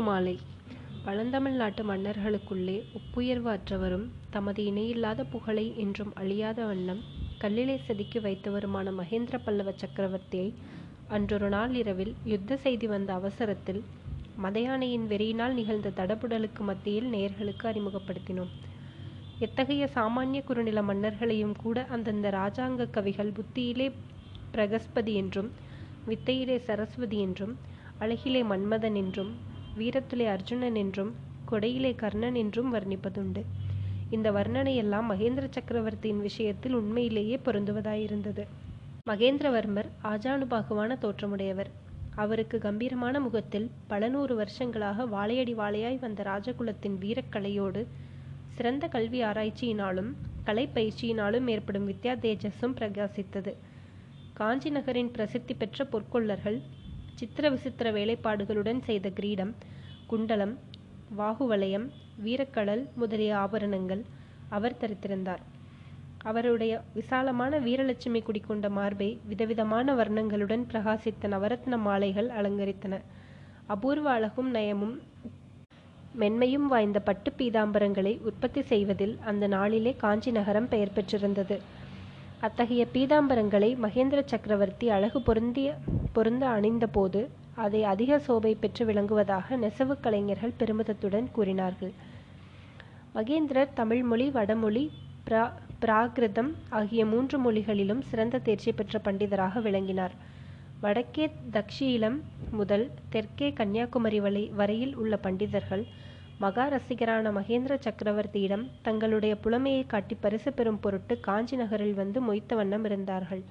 முத்துமாலை 0.00 0.34
பழந்தமிழ் 1.04 1.52
நாட்டு 1.52 1.82
மன்னர்களுக்குள்ளே 1.84 2.76
ஒப்புயர்வு 2.98 3.48
அற்றவரும் 3.50 4.04
தமது 4.30 4.60
இணையில்லாத 4.64 5.24
புகழை 5.24 5.64
என்றும் 5.76 6.12
அழியாத 6.14 6.58
வண்ணம் 6.64 7.02
கல்லிலே 7.40 7.76
செதுக்கி 7.86 8.18
வைத்தவருமான 8.18 8.92
மகேந்திர 8.92 9.38
பல்லவ 9.38 9.74
சக்கரவர்த்தியை 9.82 10.46
அன்றொரு 11.08 11.48
நாள் 11.48 11.74
இரவில் 11.74 12.14
யுத்த 12.24 12.56
செய்தி 12.56 12.86
வந்த 12.86 13.12
அவசரத்தில் 13.12 13.82
மதயானையின் 14.42 15.06
வெறியினால் 15.06 15.54
நிகழ்ந்த 15.54 15.92
தடபுடலுக்கு 15.96 16.64
மத்தியில் 16.64 17.10
நேர்களுக்கு 17.10 17.66
அறிமுகப்படுத்தினோம். 17.72 18.50
எத்தகைய 19.38 19.90
சாமானிய 19.94 20.42
குறுநில 20.44 20.82
மன்னர்களையும் 20.82 21.56
கூட 21.56 21.86
அந்தந்த 21.90 22.30
ராஜாங்க 22.30 22.90
கவிகள் 22.90 23.32
புத்தியிலே 23.32 23.90
பிரகஸ்பதி 24.52 25.14
என்றும் 25.14 25.52
வித்தையிலே 26.06 26.58
சரஸ்வதி 26.60 27.20
என்றும் 27.20 27.54
அழகிலே 28.00 28.44
மன்மதன் 28.44 28.94
என்றும் 28.94 29.32
வீரத்திலே 29.76 30.26
அர்ஜுனன் 30.26 30.74
என்றும் 30.74 31.10
கொடையிலே 31.48 31.94
கர்ணன் 31.94 32.34
என்றும் 32.34 32.70
வர்ணிப்பதுண்டு. 32.74 33.42
இந்த 34.12 34.32
வர்ணனையெல்லாம் 34.32 35.06
மகேந்திர 35.10 35.46
சக்கரவர்த்தியின் 35.50 36.20
விஷயத்தில் 36.20 36.74
உண்மையிலேயே 36.74 37.36
பொருந்துவதாயிருந்தது. 37.36 38.44
மகேந்திரவர்மர் 39.06 39.88
ஆஜானுபாகுவான 40.04 40.96
தோற்றமுடையவர். 40.98 41.70
அவருக்கு 42.16 42.58
கம்பீரமான 42.58 43.20
முகத்தில் 43.20 43.70
பல 43.86 44.08
நூறு 44.08 44.34
வருஷங்களாக 44.34 45.06
வாழையடி 45.06 45.54
வாழையாய் 45.54 45.98
வந்த 45.98 46.22
ராஜகுலத்தின் 46.22 46.96
வீரக்கலையோடு 46.98 47.82
சிறந்த 48.56 48.88
கல்வி 48.88 49.22
ஆராய்ச்சியினாலும் 49.22 50.10
கலை 50.46 50.66
பயிற்சியினாலும் 50.74 51.48
ஏற்படும் 51.50 51.88
வித்யா 51.88 52.14
தேஜஸும் 52.24 52.76
பிரகாசித்தது. 52.80 53.52
காஞ்சி 54.36 54.70
நகரின் 54.70 55.10
பிரசித்தி 55.10 55.54
பெற்ற 55.54 55.84
பொற்கொள்ளர்கள் 55.84 56.58
சித்திர 57.20 57.46
விசித்திர 57.50 57.88
வேலைப்பாடுகளுடன் 57.92 58.78
செய்த 58.86 59.06
கிரீடம் 59.10 59.50
குண்டலம் 60.06 60.52
வாகுவலயம் 61.18 61.86
வீரக்கடல் 62.24 62.82
முதலிய 62.94 63.32
ஆபரணங்கள் 63.36 64.02
அவர் 64.48 64.78
தரித்திருந்தார். 64.80 65.42
அவருடைய 66.22 66.72
விசாலமான 66.94 67.60
வீரலட்சுமி 67.66 68.20
குடிக்கொண்ட 68.22 68.68
மார்பை 68.78 69.08
விதவிதமான 69.30 69.94
வர்ணங்களுடன் 69.94 70.64
பிரகாசித்த 70.72 71.28
நவரத்ன 71.34 71.78
மாலைகள் 71.86 72.30
அலங்கரித்தன. 72.38 72.94
அபூர்வ 73.66 74.08
அழகும் 74.10 74.50
நயமும் 74.54 74.96
மென்மையும் 76.22 76.66
வாய்ந்த 76.66 77.00
பட்டு 77.00 77.32
பீதாம்பரங்களை 77.38 78.14
உற்பத்தி 78.30 78.62
செய்வதில் 78.72 79.14
அந்த 79.32 79.44
நாளிலே 79.56 79.92
காஞ்சி 80.04 80.30
நகரம் 80.30 80.68
பெயர் 80.68 80.96
பெற்றிருந்தது. 80.96 81.58
அத்தகைய 82.40 82.86
பீதாம்பரங்களை 82.92 83.68
மகேந்திர 83.82 84.22
சக்கரவர்த்தி 84.24 84.88
அழகு 84.88 85.22
பொருந்திய 85.22 85.68
பொருந்த 86.12 86.44
அணிந்தபோது 86.48 87.20
அதை 87.54 87.84
அதிக 87.84 88.18
சோபை 88.18 88.52
பெற்று 88.60 88.86
விளங்குவதாக 88.86 89.56
நெசவு 89.56 90.00
கலைஞர்கள் 90.00 90.54
பெருமிதத்துடன் 90.58 91.26
கூறினார்கள். 91.30 91.92
மகேந்திரர் 93.14 93.74
தமிழ்மொழி 93.74 94.30
வடமொழி 94.30 94.84
பிரா 95.26 95.44
பிராகிருதம் 95.82 96.50
ஆகிய 96.70 97.06
மூன்று 97.06 97.38
மொழிகளிலும் 97.38 98.02
சிறந்த 98.02 98.38
தேர்ச்சி 98.38 98.72
பெற்ற 98.72 99.00
பண்டிதராக 99.04 99.62
விளங்கினார். 99.62 100.14
வடக்கே 100.80 101.30
தக்ஷீலம் 101.52 102.18
முதல் 102.50 102.90
தெற்கே 103.10 103.52
கன்னியாகுமரி 103.52 104.20
வரை 104.20 104.50
வரையில் 104.54 104.96
உள்ள 104.96 105.16
பண்டிதர்கள் 105.16 105.84
மகா 106.40 106.64
ரசிகரான 106.72 107.30
மகேந்திர 107.36 107.72
சக்கரவர்த்தியிடம் 107.86 108.62
தங்களுடைய 108.82 109.32
புலமையை 109.44 109.82
காட்டி 109.86 110.14
பரிசு 110.14 110.50
பெறும் 110.52 110.78
பொருட்டு 110.84 111.14
காஞ்சி 111.26 111.56
நகரில் 111.56 111.96
வந்து 111.98 112.18
மொய்த்த 112.28 112.56
வண்ணம் 112.58 112.84
இருந்தார்கள். 112.84 113.42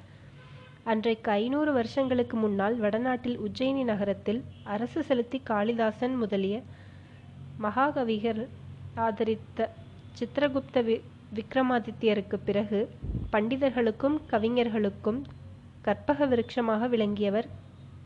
அன்றைக்கு 0.83 1.29
ஐநூறு 1.31 1.71
வருஷங்களுக்கு 1.71 2.35
முன்னால் 2.37 2.75
வடநாட்டில் 2.75 3.37
உஜ்ஜயினி 3.47 3.83
நகரத்தில் 3.83 4.39
அரசு 4.75 5.01
செலுத்தி 5.09 5.39
காளிதாசன் 5.49 6.15
முதலிய 6.15 6.55
மகாகவிகள் 7.59 8.41
ஆதரித்த 8.97 9.59
சித்திரகுப்த 10.17 10.81
வி 10.87 10.95
விக்ரமாதித்யருக்கு 11.37 12.39
பிறகு 12.47 12.80
பண்டிதர்களுக்கும் 13.33 14.17
கவிஞர்களுக்கும் 14.31 15.19
கற்பக 15.85 16.25
விருட்சமாக 16.25 16.87
விளங்கியவர் 16.87 17.49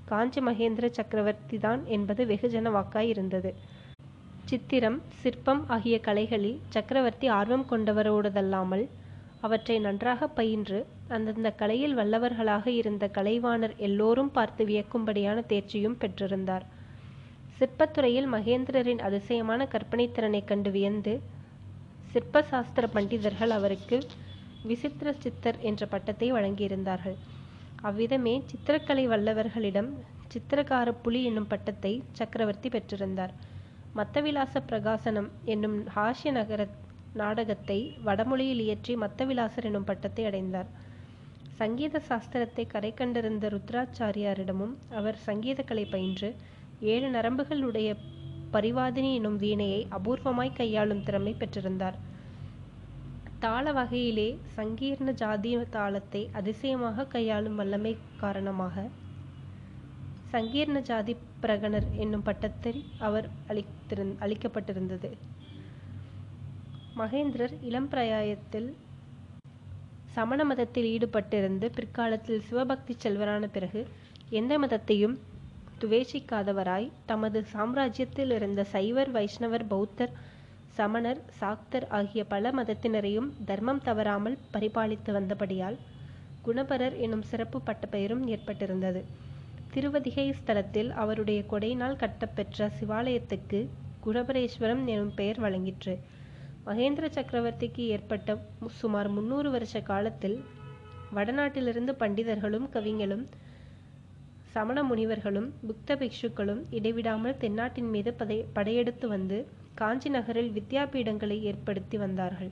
காஞ்சி 0.08 0.42
மகேந்திர 0.42 0.86
சக்கரவர்த்தி 0.98 1.58
தான் 1.58 1.82
என்பது 1.96 2.22
வெகுஜன 2.26 2.72
வாக்காய் 2.78 3.12
இருந்தது. 3.14 3.52
சித்திரம் 4.54 4.98
சிற்பம் 5.20 5.62
ஆகிய 5.68 5.96
கலைகளில் 6.00 6.58
சக்கரவர்த்தி 6.70 7.28
ஆர்வம் 7.28 7.64
கொண்டவரோடதல்லாமல் 7.70 8.84
அவற்றை 9.42 9.80
நன்றாக 9.80 10.28
பயின்று 10.28 10.80
அந்தந்த 11.08 11.50
கலையில் 11.52 11.96
வல்லவர்களாக 11.96 12.66
இருந்த 12.72 13.08
கலைவாணர் 13.08 13.74
எல்லோரும் 13.78 14.30
பார்த்து 14.32 14.64
வியக்கும்படியான 14.66 15.44
தேர்ச்சியும் 15.52 15.98
பெற்றிருந்தார். 16.02 16.66
சிற்பத்துறையில் 17.58 18.28
மகேந்திரரின் 18.34 19.02
அதிசயமான 19.02 19.68
கற்பனைத்திறனைக் 19.74 20.50
கண்டு 20.52 20.72
வியந்து 20.72 21.14
சிற்ப 22.12 22.44
சாஸ்திர 22.52 22.88
பண்டிதர்கள் 22.88 23.56
அவருக்கு 23.58 24.00
விசித்திர 24.64 25.14
சித்தர் 25.24 25.60
என்ற 25.62 25.86
பட்டத்தை 25.86 26.30
வழங்கியிருந்தார்கள். 26.32 27.18
அவ்விதமே 27.82 28.36
சித்திரக்கலை 28.52 29.08
வல்லவர்களிடம் 29.08 29.90
சித்திரகார 30.36 30.92
புலி 31.02 31.24
என்னும் 31.24 31.48
பட்டத்தை 31.48 31.96
சக்கரவர்த்தி 32.12 32.70
பெற்றிருந்தார். 32.70 33.34
மத்தவிலாச 33.96 34.62
பிரகாசனம் 34.70 35.28
என்னும் 35.46 35.76
ஹாஸ்ய 35.96 36.32
நகர 36.32 36.62
நாடகத்தை 37.14 37.78
வடமொழியில் 38.04 38.62
இயற்றி 38.64 38.94
மத்தவிலாசர் 38.96 39.68
எனும் 39.70 39.86
பட்டத்தை 39.90 40.24
அடைந்தார். 40.26 40.70
சங்கீத 41.60 42.02
சாஸ்திரத்தை 42.10 42.64
கரை 42.68 42.92
கண்டிருந்த 42.94 43.50
ருத்ராச்சாரியாரிடமும் 43.56 44.74
அவர் 44.92 45.20
சங்கீதக்கலை 45.28 45.86
பயின்று 45.92 46.30
ஏழு 46.94 47.10
நரம்புகள் 47.10 47.62
உடைய 47.62 47.90
பரிவாதினி 48.54 49.12
எனும் 49.20 49.38
வீணையை 49.38 49.82
அபூர்வமாய் 49.98 50.58
கையாளும் 50.62 51.04
திறமை 51.04 51.34
பெற்றிருந்தார். 51.34 52.00
தாள 53.40 53.66
வகையிலே 53.72 54.28
சங்கீர்ண 54.58 55.12
ஜாதி 55.22 55.54
தாளத்தை 55.78 56.24
அதிசயமாக 56.40 57.08
கையாளும் 57.16 57.58
வல்லமை 57.62 57.94
காரணமாக 58.18 58.76
சங்கீர்ண 60.34 60.78
ஜாதி 60.82 61.14
பிரகணர் 61.42 61.88
என்னும் 61.94 62.24
பட்டத்தில் 62.24 62.80
அவர் 62.98 63.28
அளித்திருந் 63.48 64.14
அளிக்கப்பட்டிருந்தது. 64.20 65.10
மகேந்திரர் 66.96 67.54
இளம் 67.62 67.88
பிரயாயத்தில் 67.88 68.70
சமண 70.16 70.40
மதத்தில் 70.44 70.88
ஈடுபட்டிருந்து 70.96 71.68
பிற்காலத்தில் 71.70 72.42
சிவபக்தி 72.42 72.94
செல்வரான 73.04 73.48
பிறகு 73.48 73.82
எந்த 74.32 74.58
மதத்தையும் 74.60 75.16
துவேஷிக்காதவராய் 75.82 76.92
தமது 77.06 77.40
சாம்ராஜ்யத்தில் 77.54 78.32
இருந்த 78.32 78.64
சைவர் 78.64 79.12
வைஷ்ணவர் 79.12 79.66
பௌத்தர் 79.68 80.14
சமணர் 80.78 81.22
சாக்தர் 81.40 81.88
ஆகிய 81.90 82.24
பல 82.26 82.52
மதத்தினரையும் 82.52 83.30
தர்மம் 83.46 83.82
தவறாமல் 83.82 84.38
பரிபாலித்து 84.54 85.12
வந்தபடியால் 85.12 85.78
குணபரர் 86.46 86.98
எனும் 86.98 87.22
சிறப்பு 87.22 87.62
பட்ட 87.62 87.88
பெயரும் 87.88 88.24
ஏற்பட்டிருந்தது. 88.28 89.04
திருவதிகை 89.74 90.26
ஸ்தலத்தில் 90.40 90.90
அவருடைய 91.04 91.40
கொடையினால் 91.52 91.96
கட்டப்பெற்ற 91.96 92.70
சிவாலயத்துக்கு 92.80 93.60
குணபரேஸ்வரம் 94.06 94.84
எனும் 94.86 95.14
பெயர் 95.16 95.40
வழங்கிற்று. 95.40 95.94
மகேந்திர 96.66 97.06
சக்கரவர்த்திக்கு 97.16 97.84
ஏற்பட்ட 97.94 98.36
சுமார் 98.80 99.10
முன்னூறு 99.10 99.50
வருஷ 99.52 99.82
காலத்தில் 99.82 100.38
வடநாட்டிலிருந்து 101.16 101.94
பண்டிதர்களும் 102.00 102.68
கவிஞர்களும் 102.70 103.26
சமண 104.54 104.84
முனிவர்களும் 104.84 105.50
புக்த 105.68 105.98
பிக்ஷுக்களும் 106.02 106.62
இடைவிடாமல் 106.70 107.38
தென்னாட்டின் 107.38 107.90
மீது 107.90 108.14
படை 108.14 108.38
படையெடுத்து 108.54 109.08
வந்து 109.08 109.38
காஞ்சி 109.76 110.10
நகரில் 110.10 110.52
வித்யாபீடங்களை 110.52 111.38
ஏற்படுத்தி 111.50 111.98
வந்தார்கள். 111.98 112.52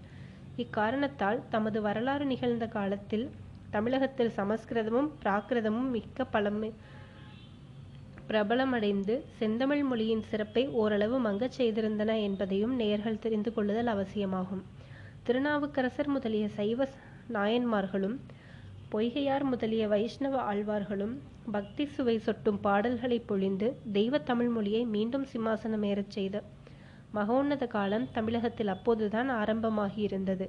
இக்காரணத்தால் 0.56 1.42
தமது 1.50 1.82
வரலாறு 1.82 2.26
நிகழ்ந்த 2.26 2.66
காலத்தில் 2.78 3.26
தமிழகத்தில் 3.70 4.34
சமஸ்கிருதமும் 4.38 5.12
பிராகிருதமும் 5.24 5.90
மிக்க 5.90 6.26
பழமை 6.26 6.72
பிரபலமடைந்து 8.32 9.16
செந்தமிழ் 9.40 9.82
மொழியின் 9.84 10.26
சிறப்பை 10.30 10.62
ஓரளவு 10.82 11.16
மங்கச் 11.20 11.56
செய்திருந்தன 11.58 12.12
என்பதையும் 12.22 12.76
நேயர்கள் 12.76 13.20
தெரிந்து 13.20 13.52
கொள்ளுதல் 13.54 13.88
அவசியமாகும். 13.88 14.62
திருநாவுக்கரசர் 15.28 16.08
முதலிய 16.08 16.46
சைவ 16.50 16.88
நாயன்மார்களும் 17.30 18.16
பொய்கையார் 18.92 19.44
முதலிய 19.44 19.84
வைஷ்ணவ 19.88 20.36
ஆழ்வார்களும் 20.52 21.14
பக்தி 21.52 21.86
சுவை 21.86 22.16
சொட்டும் 22.18 22.60
பாடல்களை 22.60 23.20
பொழிந்து 23.22 23.68
தெய்வ 23.94 24.18
தமிழ் 24.30 24.50
மொழியை 24.50 24.84
மீண்டும் 24.86 25.26
சிம்மாசனமேறச் 25.34 26.16
செய்த 26.18 26.36
மகோன்னத 27.14 27.68
காலம் 27.68 28.08
தமிழகத்தில் 28.12 28.68
அப்போதுதான் 28.68 29.32
ஆரம்பமாகியிருந்தது. 29.32 30.46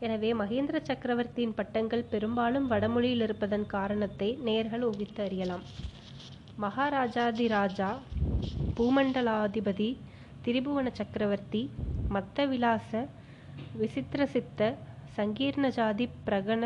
எனவே 0.00 0.30
மகேந்திர 0.34 0.78
சக்கரவர்த்தியின் 0.82 1.56
பட்டங்கள் 1.56 2.08
பெரும்பாலும் 2.12 2.66
வடமொழியில் 2.66 3.20
இருப்பதன் 3.20 3.66
காரணத்தை 3.66 4.30
நேர்கள் 4.44 4.86
ஊகித்து 4.90 5.22
அறியலாம். 5.26 5.64
மகாராஜாதிராஜா 6.62 7.88
பூமண்டலாதிபதி 8.76 9.88
திரிபுவன 10.44 10.90
சக்கரவர்த்தி 10.92 11.62
மத்தவிலாச 12.10 12.90
விசித்திரசித்த 13.78 14.60
சங்கீர்ண 15.16 15.68
ஜாதி 15.68 16.08
பிரகண 16.26 16.62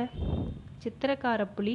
சித்திரக்காரப்புலி 0.85 1.75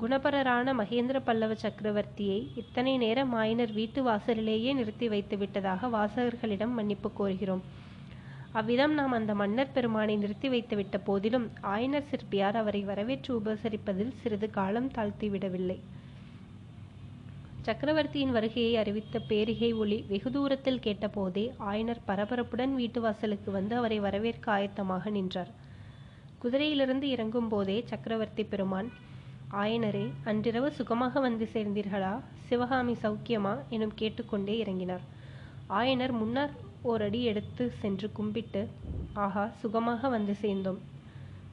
குணபரரான 0.00 0.74
மகேந்திர 0.80 1.20
பல்லவ 1.20 1.56
சக்கரவர்த்தியை 1.62 2.38
இத்தனை 2.54 2.98
நேரம் 2.98 3.34
ஆயனர் 3.34 3.72
வீட்டு 3.72 4.02
வாசலிலேயே 4.02 4.72
நிறுத்தி 4.72 5.08
வைத்து 5.08 5.36
விட்டதாக 5.36 5.88
வாசகர்களிடம் 5.88 6.76
மன்னிப்பு 6.78 7.10
கோருகிறோம். 7.18 7.64
அவ்விதம் 8.52 8.94
நாம் 8.94 9.12
அந்த 9.12 9.34
மன்னர் 9.34 9.74
பெருமானை 9.74 10.16
நிறுத்தி 10.16 10.48
வைத்துவிட்ட 10.48 10.98
போதிலும் 11.04 11.48
ஆயனர் 11.62 12.08
சிற்பியார் 12.10 12.56
அவரை 12.56 12.82
வரவேற்று 12.82 13.40
உபசரிப்பதில் 13.40 14.14
சிறிது 14.22 14.50
காலம் 14.50 14.90
தாழ்த்தி 14.90 15.28
விடவில்லை 15.28 15.80
சக்கரவர்த்தியின் 17.66 18.32
வருகையை 18.32 18.76
அறிவித்த 18.76 19.16
பேரிகை 19.28 19.68
ஒளி 19.72 19.98
வெகு 20.08 20.30
தூரத்தில் 20.30 20.80
கேட்டபோதே 20.80 21.44
ஆயனர் 21.70 22.00
பரபரப்புடன் 22.06 22.72
வீட்டு 22.72 23.00
வாசலுக்கு 23.00 23.50
வந்து 23.50 23.74
அவரை 23.76 23.98
வரவேற்க 24.00 24.46
ஆயத்தமாக 24.52 25.10
நின்றார். 25.10 25.50
குதிரையிலிருந்து 26.42 27.02
இறங்கும் 27.02 27.48
போதே 27.48 27.76
சக்கரவர்த்தி 27.90 28.44
பெருமான் 28.44 28.88
ஆயனரே 29.62 30.04
அன்றிரவு 30.24 30.68
சுகமாக 30.72 31.20
வந்து 31.20 31.48
சேர்ந்தீர்களா? 31.52 32.12
சிவகாமி 32.48 32.96
சௌக்கியமா? 33.02 33.54
எனும் 33.68 33.94
கேட்டுக்கொண்டே 33.94 34.56
இறங்கினார். 34.64 35.04
ஆயனர் 35.70 36.12
முன்னர் 36.12 36.54
ஓரடி 36.82 37.22
எடுத்து 37.24 37.64
சென்று 37.80 38.08
கும்பிட்டு 38.12 38.62
ஆஹா 39.24 39.46
சுகமாக 39.62 40.08
வந்து 40.08 40.34
சேர்ந்தோம். 40.34 40.80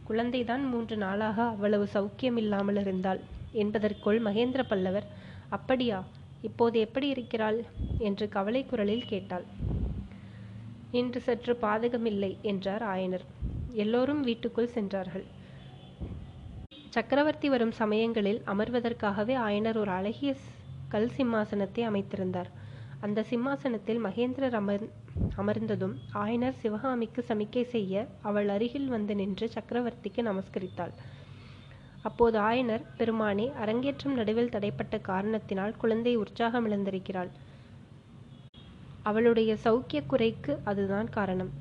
குழந்தைதான் 0.10 0.64
மூன்று 0.70 0.98
நாளாக 0.98 1.38
அவ்வளவு 1.44 1.88
சௌக்கியம் 1.94 2.38
இல்லாமல் 2.38 2.76
இருந்தாள் 2.76 3.20
என்பதற்குள் 3.52 4.20
மகேந்திர 4.22 4.62
பல்லவர் 4.64 5.08
அப்படியா? 5.52 6.00
இப்போது 6.44 6.80
எப்படி 6.80 7.08
இருக்கிறாள்? 7.10 7.60
என்று 8.00 8.26
கவலை 8.30 8.62
குரலில் 8.66 9.06
கேட்டாள். 9.06 9.46
இன்று 10.94 11.20
சற்று 11.20 11.54
பாதகமில்லை 11.62 12.32
என்றார் 12.44 12.84
ஆயனர். 12.94 13.26
எல்லோரும் 13.70 14.22
வீட்டுக்குள் 14.22 14.74
சென்றார்கள். 14.76 15.26
சக்கரவர்த்தி 16.94 17.48
வரும் 17.50 17.74
சமயங்களில் 17.74 18.40
அமர்வதற்காகவே 18.48 19.36
ஆயனர் 19.48 19.78
ஒரு 19.78 19.92
அழகிய 19.92 20.32
கல் 20.92 21.12
சிம்மாசனத்தை 21.18 21.84
அமைத்திருந்தார். 21.90 22.50
அந்த 23.04 23.26
சிம்மாசனத்தில் 23.32 24.02
மகேந்திரர் 24.06 24.58
அமர் 24.58 24.86
அமர்ந்ததும் 25.38 25.94
ஆயனர் 26.24 26.58
சிவகாமிக்கு 26.62 27.22
சமிக்கை 27.30 27.64
செய்ய 27.68 27.94
அவள் 28.22 28.50
அருகில் 28.50 28.88
வந்து 28.88 29.14
நின்று 29.16 29.48
சக்கரவர்த்திக்கு 29.56 30.22
நமஸ்கரித்தாள். 30.24 30.94
அப்போது 32.04 32.40
ஆயனர் 32.40 32.84
பெருமானே 32.98 33.54
அரங்கேற்றம் 33.54 34.14
நடுவில் 34.14 34.52
தடைப்பட்ட 34.52 35.02
காரணத்தினால் 35.02 35.78
குழந்தை 35.78 36.16
உற்சாகம் 36.16 36.68
இழந்திருக்கிறாள். 36.70 37.32
அவளுடைய 39.04 39.52
சௌக்கிய 39.64 40.00
குறைக்கு 40.06 40.60
அதுதான் 40.64 41.10
காரணம். 41.10 41.52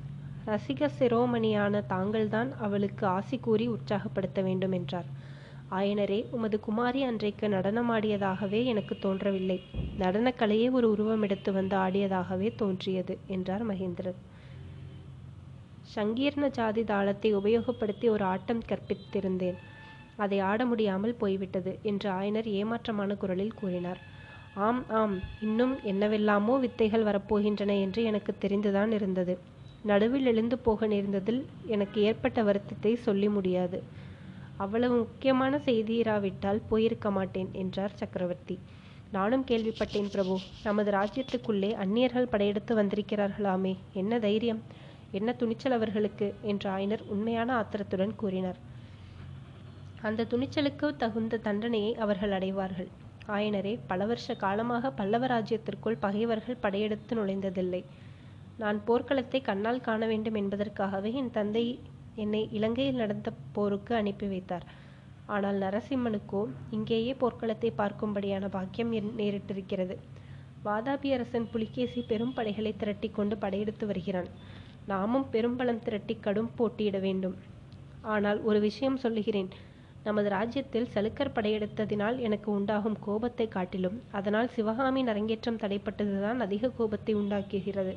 ரசிக 0.45 0.89
சிரோமணியான 0.99 1.81
தாங்கள்தான் 1.85 2.51
அவளுக்கு 2.57 3.03
ஆசி 3.07 3.37
கூறி 3.37 3.67
உற்சாகப்படுத்த 3.67 4.41
வேண்டும் 4.41 4.71
என்றார். 4.71 5.09
ஆயனரே 5.71 6.19
உமது 6.31 6.59
குமாரி 6.59 7.03
அன்றைக்கு 7.03 7.47
நடனமாடியதாகவே 7.47 8.63
எனக்கு 8.63 8.95
தோன்றவில்லை. 8.99 9.57
நடனக்கலையே 9.99 10.71
ஒரு 10.71 10.91
உருவம் 10.91 11.21
எடுத்து 11.21 11.51
வந்து 11.51 11.75
ஆடியதாகவே 11.77 12.55
தோன்றியது 12.55 13.17
என்றார் 13.27 13.65
மகேந்திரர். 13.67 14.19
சங்கீர்ண 15.95 16.47
ஜாதி 16.49 16.83
தாளத்தை 16.83 17.35
உபயோகப்படுத்தி 17.35 18.09
ஒரு 18.09 18.23
ஆட்டம் 18.23 18.63
கற்பித்திருந்தேன். 18.67 19.59
அதை 20.19 20.39
ஆட 20.39 20.65
முடியாமல் 20.65 21.15
போய்விட்டது 21.15 21.79
என்று 21.81 22.07
ஆயனர் 22.09 22.47
ஏமாற்றமான 22.59 23.17
குரலில் 23.17 23.53
கூறினார். 23.53 24.01
ஆம் 24.57 24.83
ஆம் 24.91 25.15
இன்னும் 25.39 25.75
என்னவெல்லாமோ 25.83 26.53
வித்தைகள் 26.57 27.03
வரப்போகின்றன 27.03 27.75
என்று 27.79 28.03
எனக்கு 28.03 28.31
தெரிந்துதான் 28.41 28.91
இருந்தது. 28.91 29.33
நடுவில் 29.83 30.25
எழுந்து 30.25 30.55
போக 30.59 30.87
நேர்ந்ததில் 30.87 31.41
எனக்கு 31.65 32.01
ஏற்பட்ட 32.01 32.43
வருத்தத்தை 32.43 32.95
சொல்லி 32.95 33.27
முடியாது. 33.27 33.77
அவ்வளவு 34.57 34.95
முக்கியமான 34.95 35.59
செய்தி 35.59 35.95
இராவிட்டால் 35.95 36.65
போயிருக்க 36.69 37.09
மாட்டேன் 37.11 37.49
என்றார் 37.53 37.95
சக்கரவர்த்தி. 37.95 38.55
நானும் 39.11 39.45
கேள்விப்பட்டேன் 39.45 40.09
பிரபு. 40.09 40.35
நமது 40.63 40.89
ராஜ்யத்துக்குள்ளே 40.91 41.69
அந்நியர்கள் 41.73 42.31
படையெடுத்து 42.33 42.73
வந்திருக்கிறார்களாமே. 42.75 43.73
என்ன 43.93 44.19
தைரியம்? 44.19 44.61
என்ன 45.11 45.29
துணிச்சல் 45.33 45.71
அவர்களுக்கு? 45.71 46.27
என்று 46.41 46.67
ஆயனர் 46.69 47.05
உண்மையான 47.07 47.49
ஆத்திரத்துடன் 47.53 48.15
கூறினார். 48.15 48.59
அந்த 50.07 50.25
துணிச்சலுக்கு 50.31 50.87
தகுந்த 51.03 51.39
தண்டனையை 51.47 51.91
அவர்கள் 52.03 52.33
அடைவார்கள். 52.37 52.89
ஆயனரே 53.35 53.73
பல 53.89 54.05
வருஷ 54.09 54.35
காலமாக 54.43 54.91
பல்லவ 54.99 55.27
ராஜ்யத்திற்குள் 55.27 56.01
பகைவர்கள் 56.05 56.61
படையெடுத்து 56.63 57.13
நுழைந்ததில்லை. 57.19 57.81
நான் 58.61 58.77
போர்க்களத்தை 58.87 59.39
கண்ணால் 59.49 59.85
காண 59.87 60.01
வேண்டும் 60.11 60.37
என்பதற்காகவே 60.41 61.11
என் 61.21 61.33
தந்தை 61.37 61.65
என்னை 62.23 62.41
இலங்கையில் 62.57 63.01
நடந்த 63.01 63.29
போருக்கு 63.55 63.93
அனுப்பி 63.99 64.27
வைத்தார். 64.27 64.65
ஆனால் 65.35 65.57
நரசிம்மனுக்கோ 65.63 66.41
இங்கேயே 66.77 67.13
போர்க்களத்தை 67.21 67.69
பார்க்கும்படியான 67.81 68.45
பாக்கியம் 68.57 68.93
நேரிட்டிருக்கிறது. 69.21 69.95
வாதாபி 70.65 71.09
அரசன் 71.15 71.47
புலிகேசி 71.53 71.99
பெரும் 72.11 72.35
படைகளை 72.37 72.71
திரட்டி 72.81 73.09
கொண்டு 73.09 73.35
படையெடுத்து 73.37 73.85
வருகிறான். 73.91 74.29
நாமும் 74.85 75.25
பெரும்பலம் 75.33 75.83
திரட்டி 75.85 76.15
கடும் 76.25 76.53
போட்டியிட 76.57 76.97
வேண்டும். 76.99 77.35
ஆனால் 78.13 78.39
ஒரு 78.41 78.59
விஷயம் 78.59 79.01
சொல்லுகிறேன். 79.03 79.49
நமது 80.05 80.27
ராஜ்யத்தில் 80.35 80.91
சலுக்கர் 80.93 81.35
படையெடுத்ததினால் 81.35 82.17
எனக்கு 82.27 82.49
உண்டாகும் 82.57 82.97
கோபத்தை 83.05 83.47
காட்டிலும் 83.47 83.97
அதனால் 84.11 84.53
சிவகாமியின் 84.55 85.11
அரங்கேற்றம் 85.13 85.61
தடைப்பட்டதுதான் 85.63 86.39
அதிக 86.45 86.71
கோபத்தை 86.77 87.13
உண்டாக்குகிறது. 87.21 87.93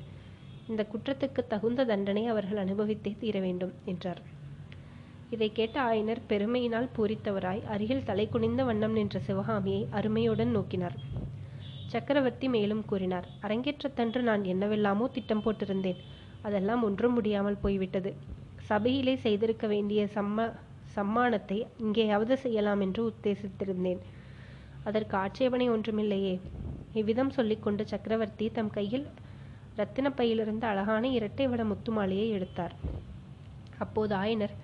இந்த 0.71 0.83
குற்றத்துக்கு 0.93 1.43
தகுந்த 1.53 1.87
தண்டனை 1.91 2.25
அவர்கள் 2.33 2.63
அனுபவித்தே 2.65 3.13
தீர 3.23 3.37
வேண்டும் 3.47 3.75
என்றார். 3.85 4.21
இதை 5.35 5.49
கேட்ட 5.53 5.77
ஆயனர் 5.91 6.21
பெருமையினால் 6.31 6.89
பூரித்தவராய் 6.97 7.63
அருகில் 7.75 8.07
தலை 8.09 8.27
குனிந்த 8.29 8.63
வண்ணம் 8.65 8.97
நின்ற 8.99 9.19
சிவகாமியை 9.29 9.83
அருமையுடன் 9.99 10.53
நோக்கினார். 10.57 10.97
சக்கரவர்த்தி 11.93 12.47
மேலும் 12.49 12.85
கூறினார் 12.91 13.27
அரங்கேற்றத்தன்று 13.47 14.21
நான் 14.29 14.45
என்னவெல்லாமோ 14.45 15.07
திட்டம் 15.17 15.43
போட்டிருந்தேன். 15.45 16.03
அதெல்லாம் 16.43 16.85
ஒன்றும் 16.89 17.17
முடியாமல் 17.17 17.63
போய்விட்டது. 17.65 18.13
சபையிலே 18.71 19.15
செய்திருக்க 19.25 19.67
வேண்டிய 19.67 20.03
சம்ம 20.17 20.47
சம்மானத்தை 20.97 21.59
இங்கேயாவது 21.85 22.35
செய்யலாம் 22.44 22.83
என்று 22.87 23.03
உத்தேசித்திருந்தேன். 23.11 24.00
அதற்கு 24.89 25.15
ஆட்சேபனை 25.17 25.67
ஒன்றுமில்லையே. 25.71 26.35
இவ்விதம் 26.94 27.35
சொல்லிக்கொண்டு 27.37 27.83
சக்கரவர்த்தி 27.93 28.47
தம் 28.56 28.73
கையில் 28.77 29.06
இரத்தினப்பையிலிருந்து 29.77 30.67
அழகான 30.71 31.05
இரட்டை 31.19 31.44
வட 31.50 31.62
முத்துமாலையை 31.65 32.27
எடுத்தார். 32.37 32.75
அப்போது 33.79 34.12
ஆயனர் 34.23 34.55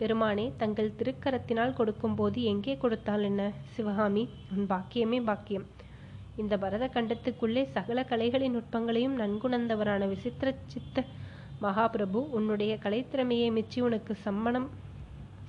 பெருமானே 0.00 0.44
தங்கள் 0.56 0.96
திருக்கரத்தினால் 0.98 1.76
கொடுக்கும்போது 1.78 2.38
எங்கே 2.50 2.74
கொடுத்தால் 2.82 3.24
என்ன? 3.30 3.42
சிவகாமி 3.74 4.24
உன் 4.54 4.66
பாக்கியமே 4.72 5.18
பாக்கியம். 5.30 5.66
இந்த 6.42 6.54
பரத 6.64 6.84
கண்டத்துக்குள்ளே 6.96 7.62
சகல 7.76 8.02
கலைகளின் 8.10 8.54
நுட்பங்களையும் 8.56 9.16
நன்குணர்ந்தவரான 9.22 10.02
விசித்திர 10.12 10.48
சித்த 10.74 11.04
மகாபிரபு 11.64 12.20
உன்னுடைய 12.38 12.72
கலைத்திறமையை 12.84 13.48
மிச்சி 13.56 13.80
உனக்கு 13.86 14.12
சம்மணம் 14.26 14.68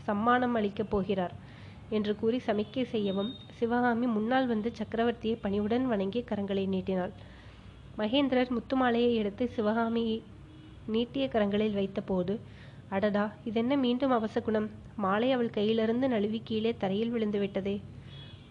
சம்மானம் 0.10 0.56
அளிக்கப் 0.60 0.89
போகிறார் 0.89 1.36
என்று 1.89 2.16
கூறி 2.16 2.39
சமிக்கை 2.46 2.84
செய்யவும் 2.84 3.32
சிவகாமி 3.60 4.08
முன்னால் 4.08 4.48
வந்து 4.48 4.72
சக்கரவர்த்தியை 4.80 5.36
பணிவுடன் 5.42 5.86
வணங்கி 5.88 6.22
கரங்களை 6.32 6.66
நீட்டினாள். 6.68 7.13
மகேந்திரர் 7.98 8.51
முத்துமாலையை 8.58 9.13
எடுத்து 9.13 9.50
சிவகாமி 9.50 10.06
நீட்டிய 10.86 11.25
கரங்களில் 11.28 11.78
வைத்தபோது 11.80 12.36
அடடா 12.89 13.25
இதென்ன 13.44 13.74
மீண்டும் 13.75 14.12
அவசகுணம் 14.12 14.70
மாலை 14.96 15.32
அவள் 15.32 15.56
கையிலிருந்து 15.58 16.08
நழுவி 16.08 16.39
கீழே 16.44 16.72
தரையில் 16.78 17.10
விழுந்து 17.10 17.39
விட்டதே. 17.39 17.75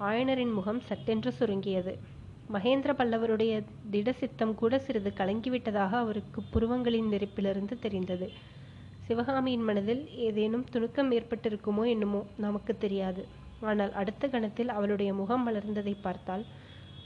ஆயனரின் 0.00 0.52
முகம் 0.52 0.80
சட்டென்று 0.80 1.30
சுருங்கியது. 1.32 1.92
மகேந்திர 2.52 2.90
பல்லவருடைய 2.98 3.52
திடசித்தம் 3.90 4.54
கூட 4.54 4.78
சிறிது 4.78 5.10
கலங்கிவிட்டதாக 5.16 5.92
அவருக்கு 6.02 6.42
புருவங்களின் 6.42 7.10
நெருப்பிலிருந்து 7.10 7.74
தெரிந்தது. 7.78 8.28
சிவகாமியின் 9.08 9.62
மனதில் 9.68 10.00
ஏதேனும் 10.24 10.64
துணுக்கம் 10.72 11.10
ஏற்பட்டிருக்குமோ 11.18 11.84
என்னமோ 11.92 12.18
நமக்கு 12.44 12.72
தெரியாது. 12.78 13.22
ஆனால் 13.60 13.92
அடுத்த 14.00 14.28
கணத்தில் 14.28 14.70
அவளுடைய 14.74 15.10
முகம் 15.20 15.44
மலர்ந்ததை 15.46 15.94
பார்த்தால் 16.06 16.44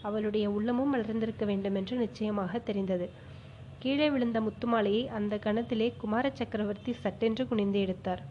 அவளுடைய 0.03 0.47
உள்ளமும் 0.51 0.91
மலர்ந்திருக்க 0.95 1.45
வேண்டும் 1.51 1.77
என்று 1.81 1.97
நிச்சயமாக 1.97 2.61
தெரிந்தது. 2.69 3.07
கீழே 3.83 4.09
விழுந்த 4.15 4.41
முத்துமாலையை 4.41 5.05
அந்த 5.19 5.37
கணத்திலே 5.47 5.89
குமார 6.03 6.25
சக்கரவர்த்தி 6.41 6.95
சட்டென்று 7.05 7.47
குனிந்து 7.51 7.79
எடுத்தார். 7.85 8.23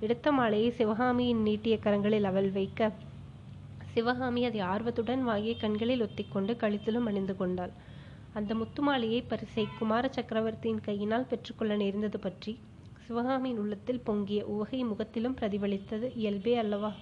எடுத்த 0.00 0.32
மாலையை 0.32 0.68
சிவகாமியின் 0.80 1.44
நீட்டிய 1.48 1.76
கரங்களில் 1.86 2.28
அவள் 2.32 2.50
வைக்க 2.58 2.90
சிவகாமி 3.94 4.42
அதை 4.50 4.60
ஆர்வத்துடன் 4.72 5.24
வாங்கிய 5.30 5.54
கண்களில் 5.62 6.04
ஒத்திக்கொண்டு 6.08 6.52
கழுத்திலும் 6.64 7.08
அணிந்து 7.12 7.36
கொண்டாள். 7.36 7.72
அந்த 8.34 8.52
முத்துமாலையை 8.54 9.22
பரிசை 9.30 9.66
குமார 9.78 10.04
சக்கரவர்த்தியின் 10.18 10.84
கையினால் 10.88 11.30
பெற்றுக்கொள்ள 11.32 11.72
நேர்ந்தது 11.76 12.18
பற்றி 12.18 12.52
சிவகாமியின் 13.06 13.58
உள்ளத்தில் 13.58 14.00
பொங்கிய 14.00 14.44
உவகை 14.46 14.84
முகத்திலும் 14.84 15.36
பிரதிபலித்தது. 15.36 16.10
இயல்பே 16.14 16.54
அல்லவா? 16.56 16.92